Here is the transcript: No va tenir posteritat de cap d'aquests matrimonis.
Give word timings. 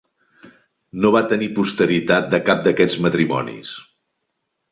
No 1.03 1.09
va 1.15 1.21
tenir 1.33 1.49
posteritat 1.59 2.31
de 2.33 2.41
cap 2.49 2.65
d'aquests 2.69 2.97
matrimonis. 3.09 3.75